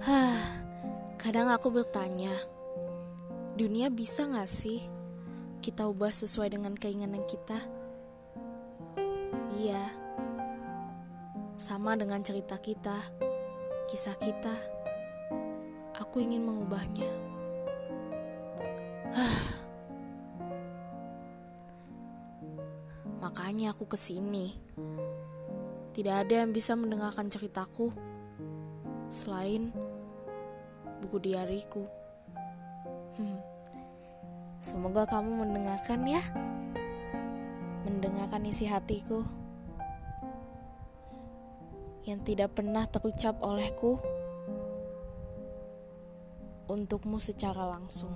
Hah, 0.00 0.64
kadang 1.20 1.52
aku 1.52 1.68
bertanya, 1.68 2.32
dunia 3.52 3.92
bisa 3.92 4.24
gak 4.24 4.48
sih 4.48 4.80
kita 5.60 5.84
ubah 5.84 6.08
sesuai 6.08 6.56
dengan 6.56 6.72
keinginan 6.72 7.20
kita? 7.28 7.60
Iya, 9.60 9.92
sama 11.60 12.00
dengan 12.00 12.24
cerita 12.24 12.56
kita, 12.56 12.96
kisah 13.92 14.16
kita. 14.16 14.56
Aku 16.00 16.24
ingin 16.24 16.48
mengubahnya. 16.48 17.10
Hah. 19.12 19.40
Makanya 23.20 23.76
aku 23.76 23.84
ke 23.84 24.00
sini. 24.00 24.56
Tidak 25.92 26.14
ada 26.24 26.40
yang 26.40 26.56
bisa 26.56 26.72
mendengarkan 26.72 27.28
ceritaku 27.28 27.92
selain 29.10 29.74
buku 31.00 31.16
diariku. 31.18 31.84
Hmm. 33.16 33.40
Semoga 34.60 35.08
kamu 35.08 35.44
mendengarkan 35.44 36.04
ya. 36.04 36.22
Mendengarkan 37.88 38.44
isi 38.44 38.68
hatiku 38.68 39.24
yang 42.04 42.20
tidak 42.24 42.56
pernah 42.56 42.84
terucap 42.88 43.40
olehku 43.44 44.00
untukmu 46.70 47.18
secara 47.18 47.66
langsung. 47.66 48.12